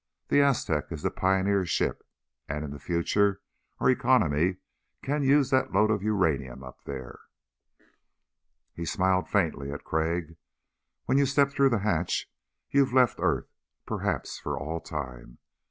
The 0.29 0.41
Aztec 0.41 0.85
is 0.91 1.03
the 1.03 1.11
pioneer 1.11 1.63
ship. 1.63 2.03
And 2.49 2.65
in 2.65 2.71
the 2.71 2.79
future 2.79 3.39
our 3.77 3.87
economy 3.87 4.57
can 5.03 5.21
use 5.21 5.51
that 5.51 5.73
load 5.73 5.91
of 5.91 6.01
uranium 6.01 6.63
up 6.63 6.85
there." 6.85 7.19
He 8.73 8.83
smiled 8.83 9.29
faintly 9.29 9.71
at 9.71 9.83
Crag. 9.83 10.37
"When 11.05 11.19
you 11.19 11.27
step 11.27 11.51
through 11.51 11.69
the 11.69 11.79
hatch 11.85 12.27
you've 12.71 12.93
left 12.93 13.19
earth, 13.21 13.53
perhaps 13.85 14.39
for 14.39 14.57
all 14.59 14.79
time. 14.79 15.37